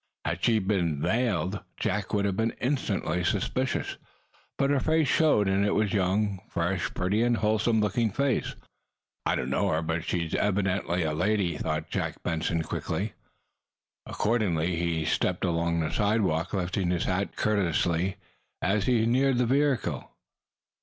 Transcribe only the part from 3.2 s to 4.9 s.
suspicious. But her